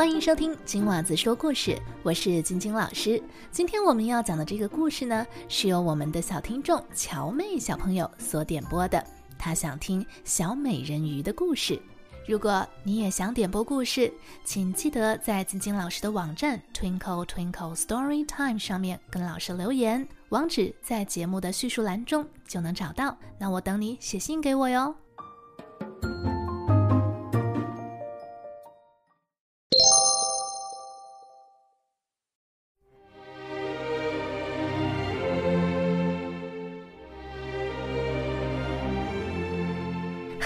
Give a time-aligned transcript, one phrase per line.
[0.00, 3.22] 欢迎收听金娃子说故事，我是晶晶老师。
[3.50, 9.04] 今天我们要讲的这个故事呢，是由我们的小听众乔妹小朋友所点播的。
[9.38, 11.78] 她想听小美人鱼的故事。
[12.26, 14.10] 如果你也想点播故事，
[14.42, 23.14] 请记得在晶晶老师的网站 Twinkle Twinkle Story Time 上面跟老师留言，网址在节目的叙述栏中就能找到。
[23.38, 24.94] 那我等你写信给我哟。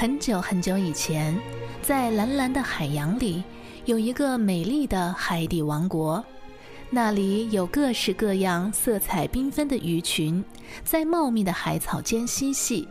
[0.04, 1.34] 很久很久以前，
[1.80, 3.42] 在蓝蓝的海洋里，
[3.86, 6.22] 有一个美丽的海底王国。
[6.90, 10.44] 那里有各式各样、色彩缤纷的鱼群，
[10.84, 12.86] 在茂密的海草间嬉戏。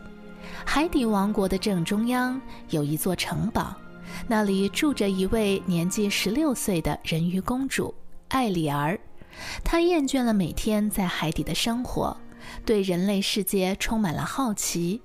[0.64, 3.72] 海底王国的正中央有一座城堡，
[4.26, 7.94] 那里住着一位年纪十六岁的人鱼公主
[8.30, 8.98] 艾丽儿。
[9.62, 12.16] 她厌倦了每天在海底的生活，
[12.66, 15.00] 对人类世界充满了好奇。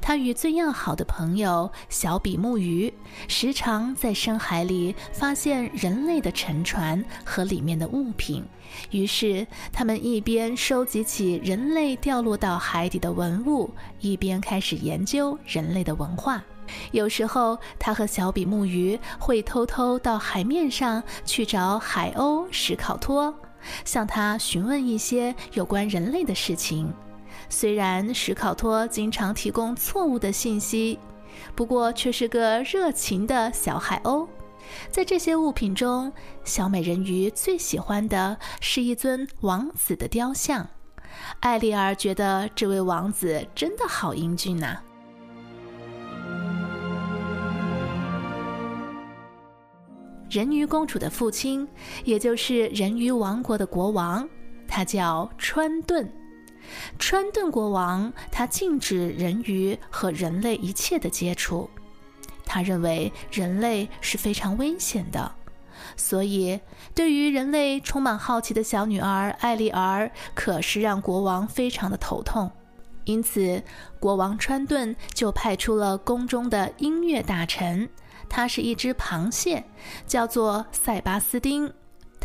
[0.00, 2.92] 他与最要好的朋友小比目鱼，
[3.28, 8.44] 时常在深海里发现人类的沉船和里面的物品。
[8.90, 16.42] 于是，他们一边收集起人类掉落到海底的文物，一边开始研究人类的文化。
[16.92, 23.32] 有时候，他和小比目鱼会偷偷到海面上去找海鸥史考托，
[23.84, 26.92] 向他询问一些有关人类的事情。
[27.48, 30.98] 虽然史考托经常提供错误的信息，
[31.54, 34.26] 不过却是个热情的小海鸥。
[34.90, 40.66] 在这些物品中，小美人鱼最喜欢的是一尊王子的雕像。
[41.40, 44.78] 艾丽儿觉得这位王子真的好英俊呐。
[50.30, 51.68] 人鱼公主的父亲，
[52.04, 54.28] 也就是人鱼王国的国王，
[54.66, 56.10] 他叫川顿。
[56.98, 61.68] 川顿国王他禁止人鱼和人类一切的接触，
[62.44, 65.34] 他认为人类是非常危险的，
[65.96, 66.58] 所以
[66.94, 72.50] 对于人类充满好奇的小女儿艾丽儿，可是让国王非常的头痛。
[73.04, 73.62] 因此，
[74.00, 77.86] 国王川顿就派出了宫中的音乐大臣，
[78.30, 79.62] 他是一只螃蟹，
[80.06, 81.70] 叫做塞巴斯丁。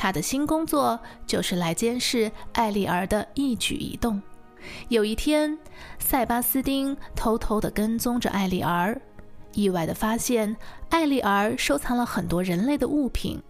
[0.01, 4.21] 他的新工作就是来监视艾丽儿的一举一动。
[4.87, 5.57] 有一天，
[5.99, 9.01] 塞巴斯丁偷偷地跟踪着艾丽儿，
[9.51, 10.55] 意外地发现
[10.89, 13.43] 艾丽儿收藏了很多人类的物品。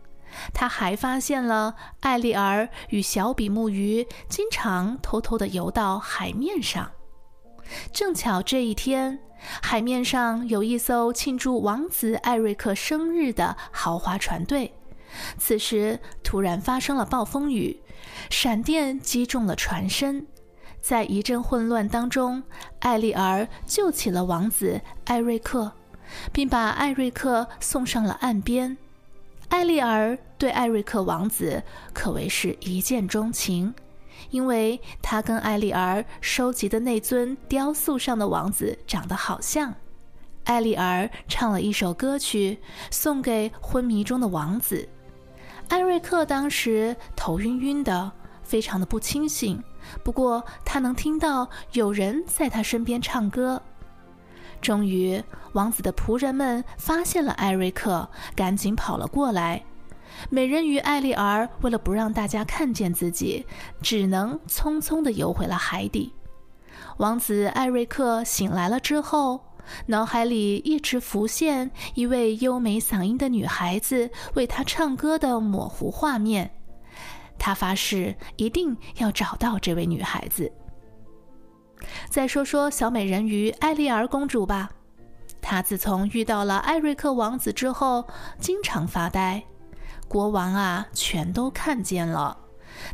[0.52, 6.90] 他还发现了艾丽儿与小比目鱼经常偷偷地游到海面上。
[7.94, 9.20] 正巧这一天，
[9.62, 14.74] 海面上有一艘庆祝王子艾瑞克生日的豪华船队。
[15.38, 17.82] 此时，突然发生了暴风雨，
[18.30, 20.26] 闪电击中了船身。
[20.82, 22.44] 在一阵混乱当中，
[22.80, 25.74] 艾丽儿救起了王子艾瑞克，
[26.32, 28.78] 并把艾瑞克送上了岸边。
[29.50, 33.74] 艾丽儿对艾瑞克王子可谓是一见钟情，
[34.30, 39.74] 因为他跟艾丽儿收集的那尊雕塑上的王子长得好像。
[40.46, 42.60] 艾丽儿唱了一首歌曲
[42.90, 44.88] 送给昏迷中的王子。
[45.70, 48.12] 艾瑞克当时头晕晕的，
[48.44, 49.64] 非常的不清醒。
[50.04, 53.62] 不过，他能听到有人在他身边唱歌。
[54.62, 59.64] 终于，王子的仆人们发现了艾瑞克，赶紧跑了过来。
[60.30, 63.46] 美人鱼艾丽儿为了不让大家看见自己，
[63.82, 66.14] 只能匆匆地游回了海底。
[66.98, 69.40] 王子艾瑞克醒来了之后，
[69.86, 76.50] 脑海里一直浮现一位优美嗓音的女孩子为他唱歌的模糊画面。
[77.38, 80.52] 他发誓一定要找到这位女孩子。
[82.10, 84.70] 再说说小美人鱼艾丽儿公主吧，
[85.42, 88.06] 她自从遇到了艾瑞克王子之后，
[88.40, 89.42] 经常发呆。
[90.08, 92.38] 国王啊，全都看见了，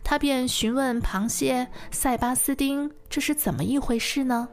[0.04, 4.48] 他便询问螃蟹塞巴斯丁：“这是怎么一回事呢？”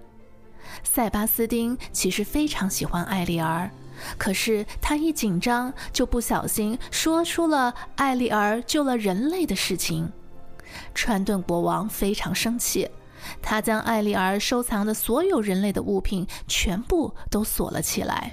[0.83, 3.71] 塞巴斯丁其实非常喜欢艾丽儿。
[4.19, 10.11] 可是他一紧张，就不小心说出了艾丽儿救了人类的事情。
[10.95, 12.89] 川顿国王非常生气，
[13.41, 18.33] 他将艾丽儿收藏的所有人类的物品全部都锁了起来。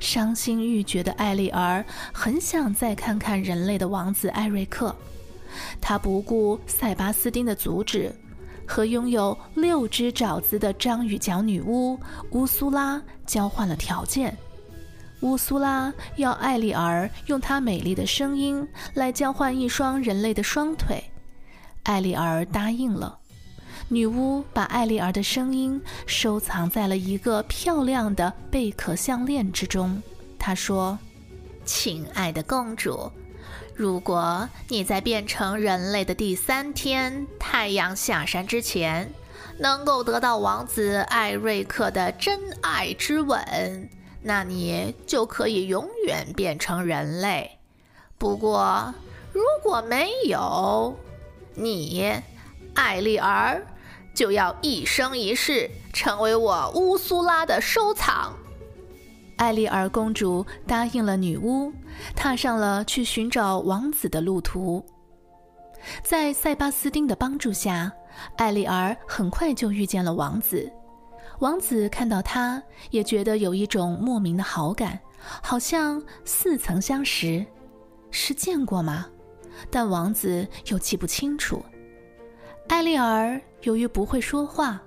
[0.00, 4.96] 伤心欲绝的艾丽儿很想再看看人类的王子艾瑞克，
[5.80, 8.12] 他不顾塞巴斯丁的阻止，
[8.72, 14.34] 和拥有六只爪子的章鱼脚女巫乌苏拉交换了条件。
[15.20, 21.04] 乌苏拉要艾丽儿用她美丽的声音来交换一双人类的双腿，
[21.82, 23.18] 艾丽儿答应了。
[23.88, 30.02] 女巫把艾丽儿的声音收藏在了一个漂亮的贝壳项链之中。
[30.38, 30.98] 她说
[31.66, 33.12] ：“亲爱的公主，
[33.74, 39.12] 如果你在变成人类的第三天，太阳下山之前，
[39.58, 43.90] 能够得到王子艾瑞克的真爱之吻。”
[44.24, 47.58] 那你就可以永远变成人类。
[48.18, 48.94] 不过，
[49.32, 50.96] 如果没有
[51.54, 52.12] 你，
[52.74, 53.66] 艾丽儿
[54.14, 58.32] 就要一生一世成为我乌苏拉的收藏。
[59.42, 61.72] 艾丽儿公主答应了女巫，
[62.14, 64.80] 踏上了去寻找王子的路途。
[66.04, 67.92] 在塞巴斯丁的帮助下，
[68.36, 70.72] 艾丽儿很快就遇见了王子。
[71.40, 72.62] 王子看到她，
[72.92, 74.96] 也觉得有一种莫名的好感，
[75.42, 77.44] 好像似曾相识，
[78.12, 79.08] 是见过吗？
[79.72, 81.60] 但王子又记不清楚。
[82.68, 84.80] 艾丽儿由于不会说话，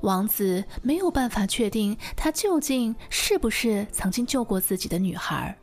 [0.00, 5.56] 王子没有办法确定她究竟是不是曾经救过自己的女孩。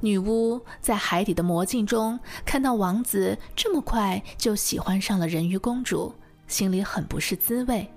[0.00, 6.14] 女巫在海底的魔镜中看到王子这么快就喜欢上了人鱼公主，
[6.46, 7.88] 心里很不是滋味。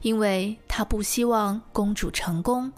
[0.00, 2.72] 因为她不希望公主成功，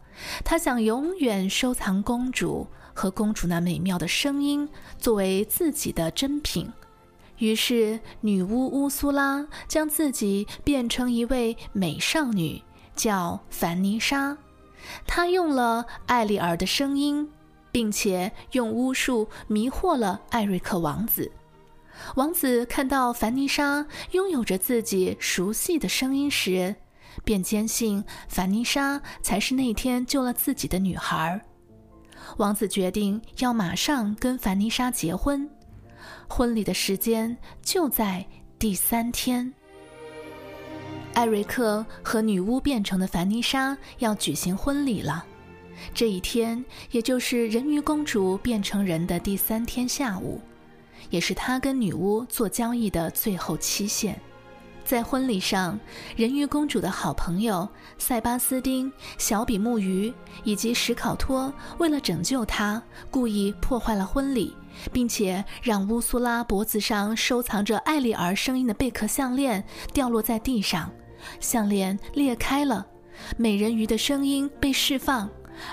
[0.45, 4.69] 她想永远收藏公主和公主那美妙的声音
[4.99, 6.73] 作为自己的珍品。
[7.39, 12.63] 于是，女巫乌苏拉将自己变成一位美少女，
[12.95, 14.37] 叫凡妮莎。
[15.07, 17.29] 她用了艾丽儿的声音，
[17.73, 21.31] 并且用巫术迷惑了艾瑞克王子。
[22.17, 26.75] 王子看到凡妮莎拥有着自己熟悉的声音时，
[27.25, 31.41] 便坚信凡妮莎才是那天救了自己的女孩。
[32.39, 35.49] 王子决定要马上跟凡妮莎结婚，
[36.29, 38.25] 婚礼的时间就在
[38.59, 39.53] 第三天。
[41.15, 45.25] 艾瑞克和女巫变成的凡妮莎要举行婚礼了，
[45.95, 50.41] 这一天也就是人鱼公主变成人的第三天下午，
[51.11, 54.21] 也是她跟女巫做交易的最后期限。
[54.85, 55.81] 在婚礼上，
[56.15, 57.67] 人鱼公主的好朋友
[57.97, 60.13] 塞巴斯丁、小比目鱼
[60.45, 64.55] 以及史考托为了拯救她，故意破坏了婚礼，
[64.93, 69.65] 并且让乌苏拉脖子上收藏着艾丽儿声音的贝壳项链
[69.95, 70.93] 掉落在地上，
[71.41, 72.87] 项链裂开了，
[73.39, 75.31] 美人鱼的声音被释放，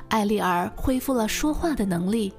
[0.07, 2.34] 艾丽儿恢复了说话的能力，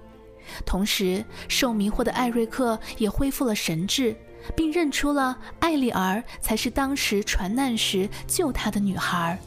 [0.65, 4.17] 同时受迷惑的艾瑞克也恢复了神智。
[4.57, 9.39] 并认出了艾丽儿才是当时船难时救他的女孩，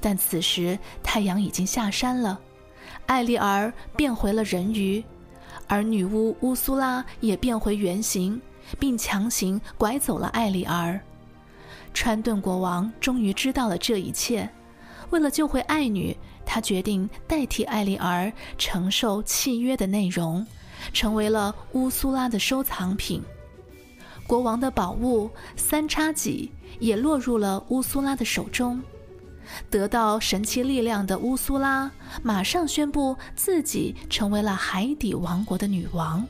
[0.00, 2.38] 但此时太阳已经下山了，
[3.06, 5.02] 艾丽儿变回了人鱼，
[5.66, 8.40] 而女巫乌苏拉也变回原形，
[8.78, 11.00] 并强行拐走了艾丽儿。
[11.94, 14.48] 川顿国王终于知道了这一切，
[15.10, 20.46] 为了救回爱女，他决定代替艾丽儿承受契约的内容，
[20.92, 23.22] 成为了乌苏拉的收藏品。
[24.26, 26.50] 国王的宝物三叉戟
[26.80, 28.82] 也落入了乌苏拉的手中。
[29.70, 31.88] 得到神奇力量的乌苏拉
[32.22, 36.26] 马上宣布自己成为了海底王国的女王，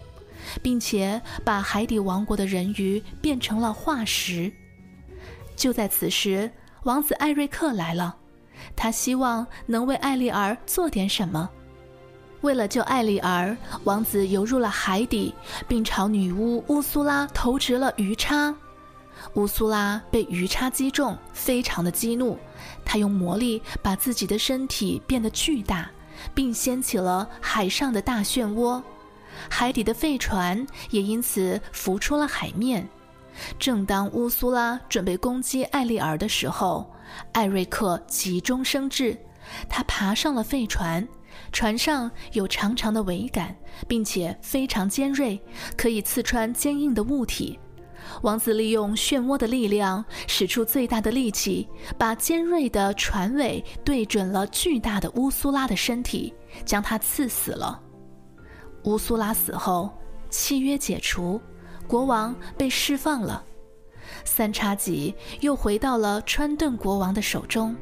[0.63, 4.53] 并且把海底王国的人鱼变成了化石。
[5.57, 6.51] 就在此时，
[6.85, 8.15] 王子艾瑞克来了，
[8.77, 11.49] 他希望能为艾丽儿做点什么。
[12.47, 15.35] 为了救艾丽儿，王子游入了海底，
[15.67, 18.55] 并朝女巫乌苏拉投掷了鱼叉。
[19.35, 22.39] 乌苏拉被鱼叉击中，非常的激怒，
[22.85, 25.91] 他用魔力把自己的身体变得巨大，
[26.33, 28.81] 并掀起了海上的大漩涡，
[29.51, 32.89] 海底的废船也因此浮出了海面。
[33.59, 36.89] 正当乌苏拉准备攻击艾丽儿的时候，
[37.33, 39.19] 艾瑞克急中生智，
[39.69, 41.05] 他爬上了废船。
[41.53, 45.41] 船上有长长的桅杆，并且非常尖锐，
[45.77, 47.59] 可以刺穿坚硬的物体。
[48.23, 56.33] 王子利用漩涡的力量，使出最大的力气，把尖锐的船尾对准了巨大的乌苏拉的身体，
[56.65, 57.81] 将它刺死了。
[58.85, 59.91] 乌苏拉死后，
[60.31, 61.41] 契约解除，
[61.89, 63.45] 国王被释放了，
[64.25, 67.75] 三叉戟又回到了川顿国王的手中。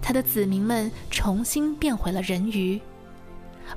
[0.00, 2.80] 他的子民们重新变回了人鱼，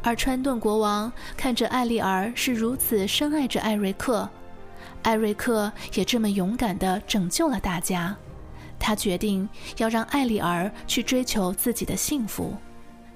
[0.01, 4.30] 而川顿国王看着艾丽儿是如此深爱着艾瑞克，
[5.04, 8.16] 艾瑞克也这么勇敢地拯救了大家，
[8.78, 9.48] 他决定
[9.78, 12.54] 要让艾丽儿去追求自己的幸福。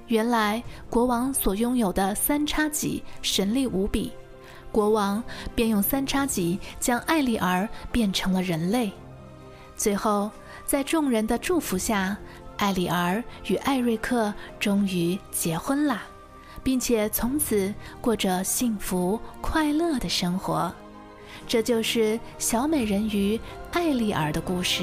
[0.08, 4.12] 原来国王所拥有的三叉戟神力无比，
[4.72, 5.24] 国王
[5.56, 8.92] 便用三叉戟将艾丽儿变成了人类。
[9.76, 10.30] 最后，
[10.66, 12.18] 在众人的祝福下，
[12.64, 16.04] 艾丽儿与艾瑞克终于结婚啦，
[16.64, 20.74] 并且从此过着幸福快乐的生活。
[21.46, 23.38] 这就是小美人鱼
[23.74, 24.82] 艾丽儿的故事。